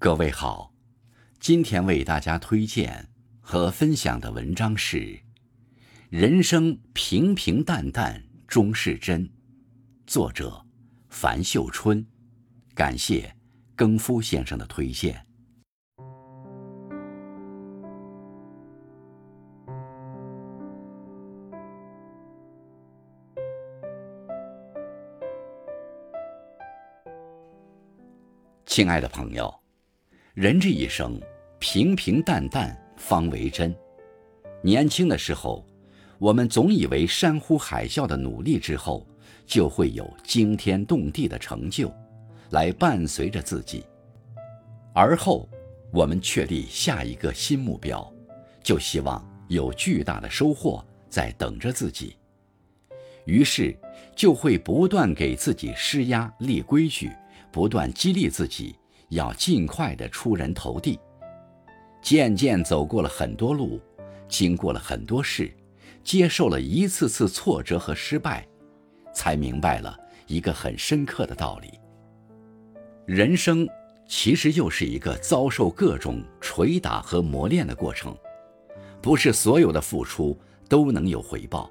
[0.00, 0.72] 各位好，
[1.40, 3.08] 今天为大家推荐
[3.40, 4.96] 和分享的文章是
[6.08, 9.26] 《人生平平淡淡终是真》，
[10.06, 10.64] 作者
[11.08, 12.06] 樊秀春。
[12.76, 13.34] 感谢
[13.74, 15.26] 更夫先生的推荐。
[28.64, 29.57] 亲爱的朋友。
[30.40, 31.20] 人这一生，
[31.58, 33.74] 平平淡淡方为真。
[34.62, 35.66] 年轻的时候，
[36.16, 39.04] 我们总以为山呼海啸的努力之后，
[39.44, 41.92] 就会有惊天动地的成就，
[42.50, 43.84] 来伴随着自己。
[44.94, 45.48] 而后，
[45.92, 48.08] 我们确立下一个新目标，
[48.62, 52.14] 就希望有巨大的收获在等着自己。
[53.24, 53.76] 于是，
[54.14, 57.10] 就会不断给自己施压、立规矩，
[57.50, 58.76] 不断激励自己。
[59.08, 60.98] 要尽快的出人头地，
[62.02, 63.80] 渐渐走过了很多路，
[64.28, 65.50] 经过了很多事，
[66.04, 68.46] 接受了一次次挫折和失败，
[69.14, 71.80] 才明白了一个很深刻的道理：
[73.06, 73.66] 人生
[74.06, 78.16] 其实又是一个遭受各种捶打和磨练的过程。
[79.00, 81.70] 不是所有的付出都能有回报，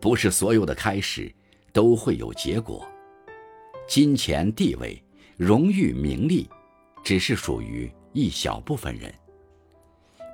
[0.00, 1.32] 不是所有的开始
[1.72, 2.86] 都会有结果。
[3.86, 5.02] 金钱、地位、
[5.36, 6.48] 荣誉、名利。
[7.08, 9.10] 只是属于一小部分人。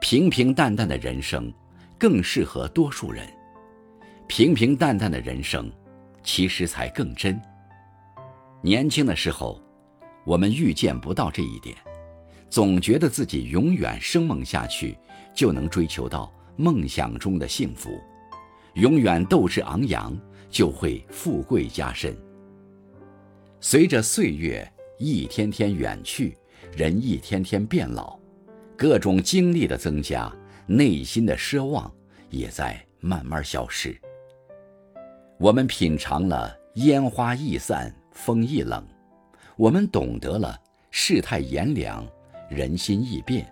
[0.00, 1.54] 平平淡淡的人生，
[1.96, 3.32] 更适合多数人。
[4.26, 5.70] 平平淡淡的人生，
[6.24, 7.40] 其实才更真。
[8.60, 9.62] 年轻的时候，
[10.24, 11.76] 我们预见不到这一点，
[12.50, 14.98] 总觉得自己永远生猛下去，
[15.32, 17.90] 就能追求到梦想中的幸福；
[18.72, 20.12] 永远斗志昂扬，
[20.50, 22.18] 就会富贵加身。
[23.60, 26.36] 随着岁月一天天远去。
[26.76, 28.18] 人一天天变老，
[28.76, 30.34] 各种经历的增加，
[30.66, 31.90] 内心的奢望
[32.30, 33.96] 也在慢慢消失。
[35.38, 38.84] 我们品尝了烟花易散，风易冷，
[39.56, 40.60] 我们懂得了
[40.90, 42.04] 世态炎凉，
[42.50, 43.46] 人心易变。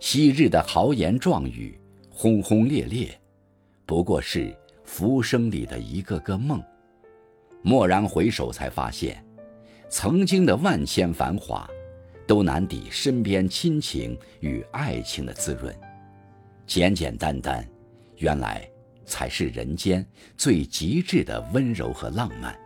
[0.00, 1.78] 昔日的豪言壮语，
[2.08, 3.14] 轰轰烈烈，
[3.84, 6.62] 不过是浮生里的一个个梦。
[7.64, 9.22] 蓦然回首，才发现，
[9.90, 11.68] 曾经的万千繁华。
[12.26, 15.74] 都难抵身边亲情与爱情的滋润，
[16.66, 17.66] 简简单单，
[18.16, 18.68] 原来
[19.04, 22.58] 才是人间最极致的温柔和浪漫。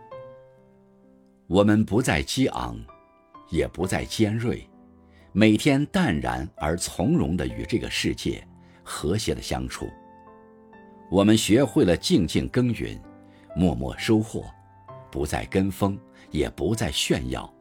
[1.47, 2.79] 我们不再激昂，
[3.49, 4.65] 也不再尖锐，
[5.31, 8.47] 每天淡然而从容地与这个世界
[8.83, 9.89] 和谐地相处。
[11.11, 13.01] 我们学会了静静耕耘，
[13.55, 14.45] 默默收获，
[15.11, 15.99] 不再跟风，
[16.29, 17.51] 也不再炫耀。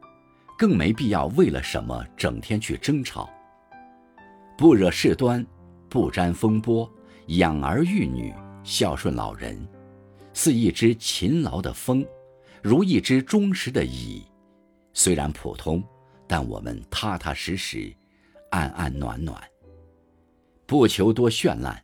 [0.59, 3.31] 更没必要为了什么整天去争吵。
[4.57, 5.47] 不惹事端，
[5.89, 6.93] 不沾风波，
[7.29, 9.57] 养儿育女，孝顺老人，
[10.33, 12.05] 似一只勤劳的风，
[12.61, 14.27] 如一只忠实的蚁。
[14.93, 15.81] 虽然普通，
[16.27, 17.95] 但我们踏踏实实，
[18.51, 19.41] 安安暖暖。
[20.67, 21.81] 不求多绚烂，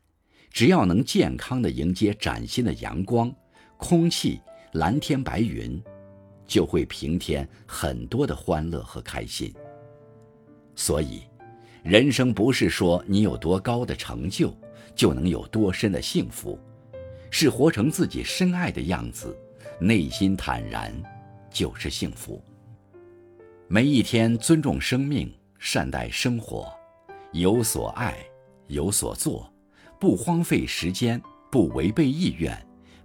[0.51, 3.33] 只要能健康的迎接崭新的阳光、
[3.77, 4.41] 空气、
[4.73, 5.81] 蓝天白云。
[6.47, 9.53] 就会平添很多的欢乐和开心。
[10.75, 11.23] 所以，
[11.83, 14.57] 人生不是说你有多高的成就
[14.95, 16.59] 就能有多深的幸福，
[17.31, 19.37] 是活成自己深爱的样子，
[19.79, 20.93] 内心坦然，
[21.51, 22.43] 就是幸福。
[23.69, 26.73] 每一天尊重生命，善待生活，
[27.33, 28.17] 有所爱，
[28.67, 29.51] 有所做，
[29.99, 32.55] 不荒废时间，不违背意愿，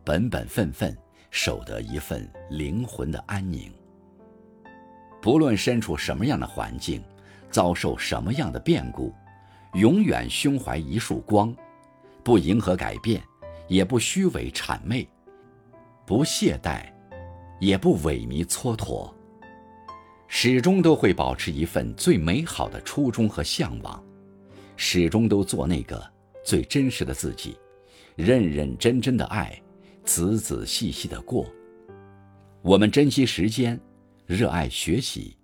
[0.03, 0.95] 本本分分。
[1.31, 3.71] 守得一份灵魂的安宁。
[5.21, 7.03] 不论身处什么样的环境，
[7.49, 9.13] 遭受什么样的变故，
[9.73, 11.53] 永远胸怀一束光，
[12.23, 13.21] 不迎合改变，
[13.67, 15.07] 也不虚伪谄媚，
[16.05, 16.85] 不懈怠，
[17.59, 19.11] 也不萎靡蹉跎，
[20.27, 24.01] 始终都会保持一份最美好的初衷和向往，
[24.77, 26.01] 始终都做那个
[26.45, 27.57] 最真实的自己，
[28.15, 29.61] 认认真真的爱。
[30.03, 31.45] 仔仔细细的过，
[32.61, 33.79] 我们珍惜时间，
[34.25, 35.37] 热爱学习，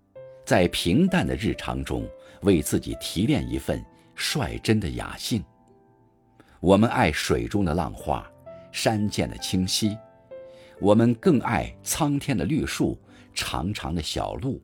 [0.44, 2.07] 在平淡的日常中
[2.42, 3.84] 为自己提炼一份
[4.16, 5.44] 率真的雅兴。
[6.60, 8.28] 我们爱水中的浪花，
[8.72, 9.96] 山涧的清溪，
[10.80, 13.00] 我们更爱苍天的绿树，
[13.34, 14.62] 长长的小路，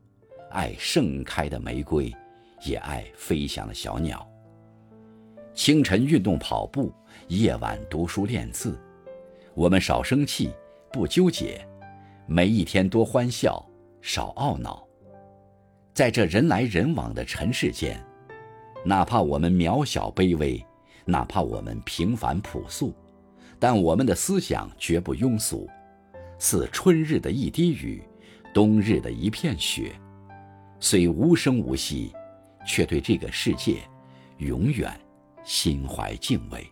[0.50, 2.12] 爱盛开的玫瑰，
[2.66, 4.28] 也爱飞翔的小鸟。
[5.54, 6.92] 清晨运动跑步，
[7.28, 8.76] 夜晚读书练字。
[9.54, 10.50] 我们少生气，
[10.90, 11.62] 不纠结，
[12.26, 13.62] 每一天多欢笑，
[14.00, 14.82] 少懊恼。
[15.92, 18.02] 在这人来人往的尘世间，
[18.82, 20.64] 哪怕我们渺小卑微，
[21.04, 22.94] 哪怕我们平凡朴素，
[23.58, 25.68] 但我们的思想绝不庸俗，
[26.38, 28.02] 似春日的一滴雨，
[28.54, 29.92] 冬日的一片雪，
[30.80, 32.10] 虽无声无息，
[32.66, 33.82] 却对这个世界
[34.38, 34.90] 永远
[35.44, 36.66] 心怀敬畏。